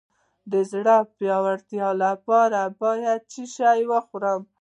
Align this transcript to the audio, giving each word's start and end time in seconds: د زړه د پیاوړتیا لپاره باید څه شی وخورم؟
د 0.51 0.53
زړه 0.71 0.97
د 1.05 1.07
پیاوړتیا 1.17 1.89
لپاره 2.05 2.61
باید 2.81 3.21
څه 3.31 3.43
شی 3.55 3.81
وخورم؟ 3.91 4.41